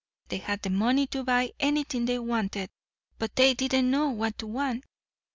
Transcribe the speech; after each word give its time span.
They 0.29 0.39
had 0.39 0.67
money 0.71 1.05
to 1.05 1.23
buy 1.23 1.51
anything 1.59 2.05
they 2.05 2.17
wanted; 2.17 2.71
but 3.19 3.35
they 3.35 3.53
didn't 3.53 3.91
know 3.91 4.09
what 4.09 4.35
to 4.39 4.47
want. 4.47 4.83